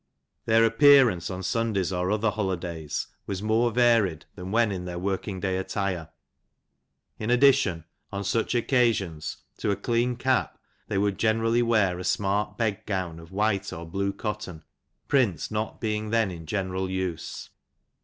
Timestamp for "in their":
4.71-4.97